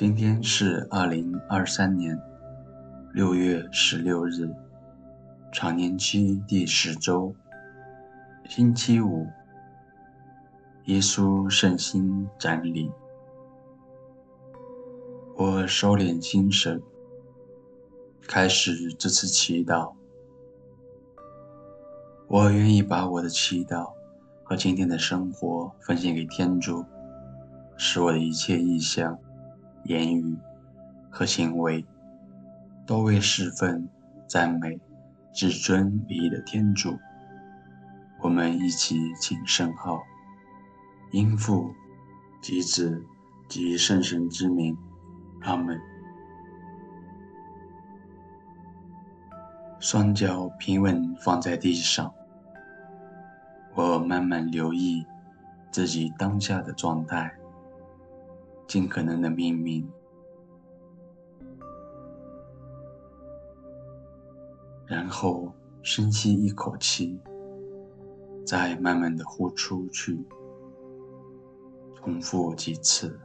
[0.00, 2.18] 今天是二零二三年
[3.12, 4.50] 六月十六日，
[5.52, 7.34] 常年期第十周，
[8.48, 9.26] 星期五。
[10.86, 12.90] 耶稣圣心瞻礼。
[15.36, 16.80] 我收敛心神，
[18.26, 19.92] 开始这次祈祷。
[22.26, 23.92] 我愿意把我的祈祷
[24.42, 26.86] 和今天的生活奉献给天主，
[27.76, 29.18] 使我的一切意向。
[29.84, 30.36] 言语
[31.10, 31.84] 和行为
[32.86, 33.88] 都为侍奉、
[34.26, 34.78] 赞美
[35.32, 36.98] 至尊唯一的天主。
[38.22, 40.02] 我们一起请圣号，
[41.12, 41.72] 因父
[42.42, 43.02] 及子
[43.48, 44.76] 及圣神之名，
[45.40, 45.80] 阿门。
[49.78, 52.12] 双脚平稳放在地上，
[53.74, 55.06] 我慢慢留意
[55.70, 57.32] 自己当下的状态。
[58.70, 59.84] 尽可能的命名，
[64.86, 67.18] 然后深吸一口气，
[68.46, 70.24] 再慢慢的呼出去，
[71.96, 73.18] 重复几次。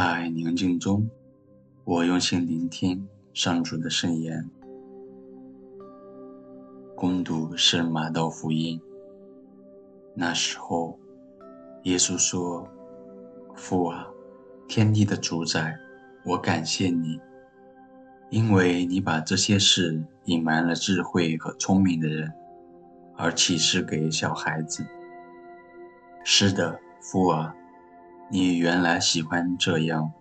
[0.00, 1.10] 在宁静中，
[1.82, 4.48] 我用心聆听上主的圣言，
[6.94, 8.80] 攻读圣马道福音。
[10.14, 10.96] 那时候，
[11.82, 12.68] 耶稣说
[13.56, 14.06] ：“父啊，
[14.68, 15.76] 天地的主宰，
[16.24, 17.18] 我感谢你，
[18.30, 22.32] 因为你把这些事隐瞒了智慧和聪明的人，
[23.16, 24.86] 而启示给小孩子。
[26.22, 27.52] 是的，父啊。”
[28.30, 30.12] 你原来喜欢这样。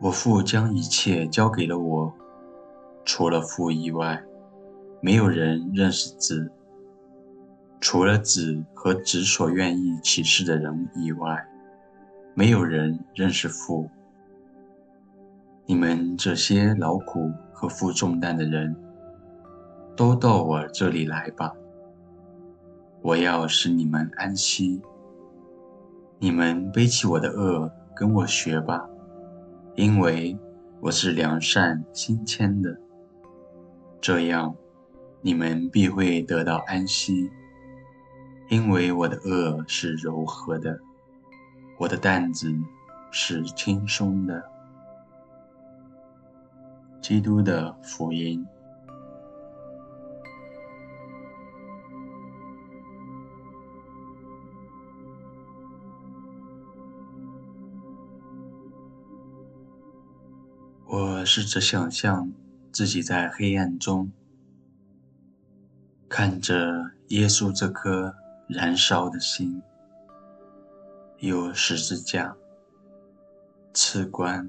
[0.00, 2.12] 我父将一切交给了我，
[3.04, 4.22] 除了父以外，
[5.00, 6.48] 没有人认识子；
[7.80, 11.44] 除了子和子所愿意启示的人以外，
[12.34, 13.90] 没有人认识父。
[15.66, 18.76] 你们这些劳苦和负重担的人，
[19.96, 21.52] 都到我这里来吧，
[23.00, 24.80] 我要使你们安息。
[26.22, 28.88] 你们背起我的恶，跟我学吧，
[29.74, 30.38] 因为
[30.80, 32.78] 我是良善心谦的，
[34.00, 34.54] 这样
[35.20, 37.28] 你们必会得到安息。
[38.48, 40.78] 因为我的恶是柔和的，
[41.76, 42.54] 我的担子
[43.10, 44.44] 是轻松的。
[47.00, 48.46] 基督的福音。
[61.24, 62.32] 试着想象
[62.72, 64.10] 自己在黑暗中，
[66.08, 68.14] 看着耶稣这颗
[68.48, 69.62] 燃烧的心，
[71.18, 72.36] 有十字架、
[73.72, 74.48] 刺冠，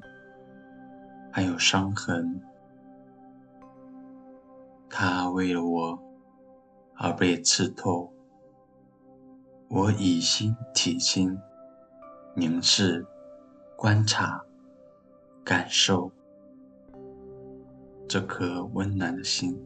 [1.31, 2.41] 还有伤痕。
[4.89, 5.99] 他为了我
[6.95, 8.13] 而被刺透，
[9.67, 11.37] 我以心体心，
[12.35, 13.05] 凝视、
[13.75, 14.43] 观察、
[15.43, 16.11] 感受。
[18.07, 19.57] 这颗温暖的心，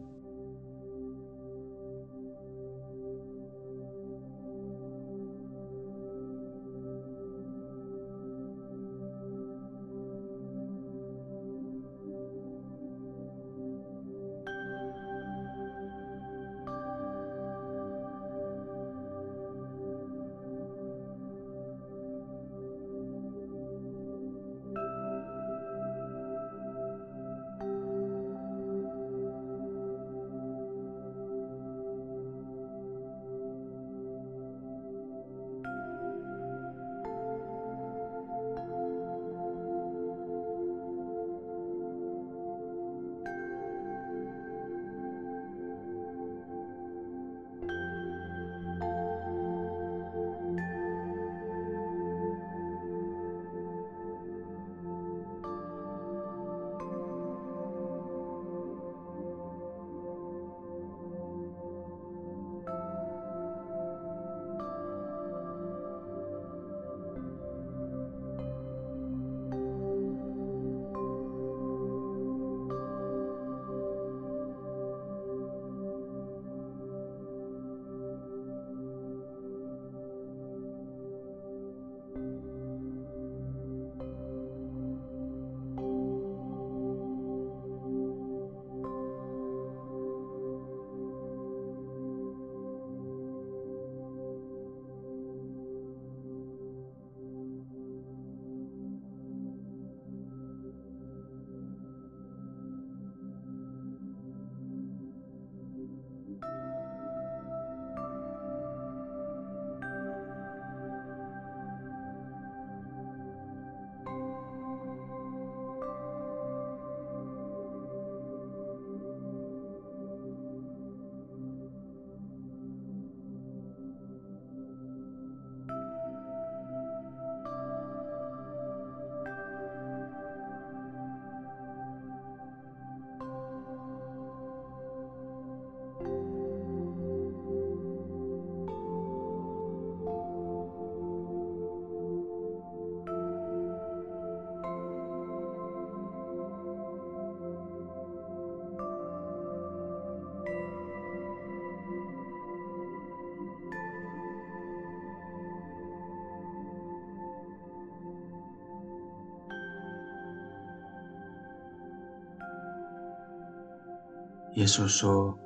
[164.58, 165.38] 耶稣说：“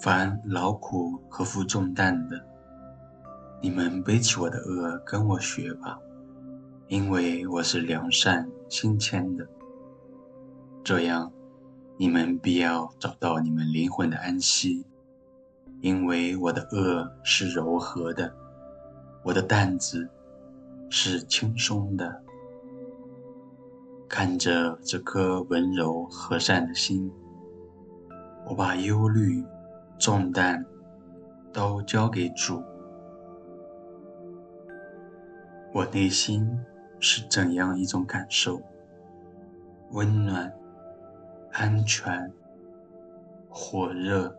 [0.00, 2.40] 凡劳苦和负重担的，
[3.60, 5.98] 你们背起我的轭，跟我学吧，
[6.86, 9.44] 因为我是良善心谦的。
[10.84, 11.32] 这样，
[11.96, 14.86] 你们必要找到你们灵魂的安息，
[15.80, 18.32] 因为我的轭是柔和的，
[19.24, 20.08] 我的担子
[20.88, 22.22] 是轻松的。”
[24.08, 27.10] 看着这颗温柔和善的心，
[28.48, 29.44] 我把忧虑、
[29.98, 30.64] 重担
[31.52, 32.62] 都交给主。
[35.74, 36.48] 我内心
[37.00, 38.62] 是怎样一种感受？
[39.90, 40.52] 温暖、
[41.52, 42.32] 安全、
[43.48, 44.34] 火热、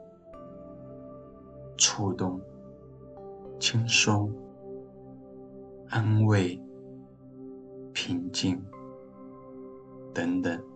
[1.78, 2.42] 触动、
[3.60, 4.34] 轻松、
[5.90, 6.62] 安慰、
[7.94, 8.64] 平静。
[10.14, 10.67] 等等。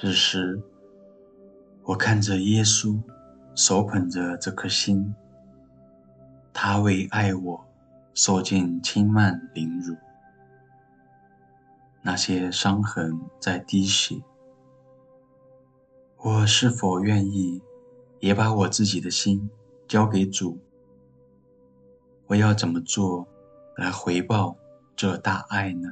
[0.00, 0.62] 此时，
[1.82, 3.02] 我看着耶稣，
[3.56, 5.12] 手捧着这颗心，
[6.52, 7.66] 他为爱我
[8.14, 9.96] 受尽轻慢凌辱，
[12.00, 14.22] 那些伤痕在滴血。
[16.18, 17.60] 我是否愿意
[18.20, 19.50] 也把我自己的心
[19.88, 20.60] 交给主？
[22.28, 23.26] 我要怎么做
[23.76, 24.56] 来回报
[24.94, 25.88] 这大爱呢？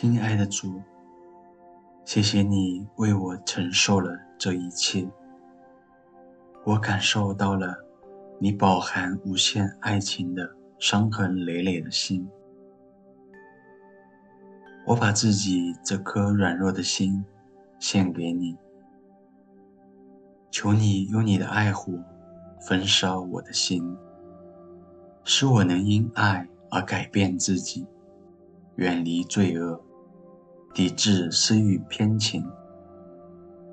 [0.00, 0.80] 亲爱的主，
[2.06, 5.06] 谢谢你为我承受了这一切，
[6.64, 7.76] 我感受到了
[8.38, 12.26] 你饱含无限爱情的伤痕累累的心。
[14.86, 17.22] 我把自己这颗软弱的心
[17.78, 18.56] 献给你，
[20.50, 21.92] 求你用你的爱火
[22.66, 23.94] 焚烧我的心，
[25.24, 27.86] 使我能因爱而改变自己，
[28.76, 29.78] 远离罪恶，
[30.72, 32.48] 抵制私欲偏情，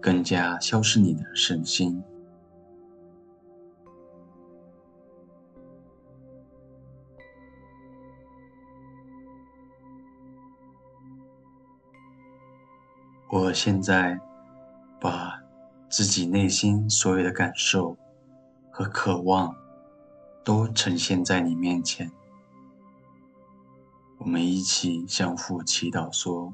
[0.02, 2.04] 更加消失你的身心。
[13.30, 14.20] 我现在
[15.00, 15.40] 把
[15.90, 17.98] 自己内心所有的感受
[18.72, 19.56] 和渴望
[20.44, 22.12] 都呈现在你面前。
[24.18, 26.54] 我们一起向父祈祷说：“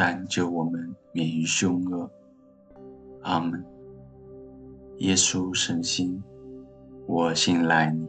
[0.00, 2.08] 但救我们免于凶恶。
[3.22, 3.64] 阿门。
[4.98, 6.22] 耶稣圣心，
[7.04, 8.06] 我信赖你。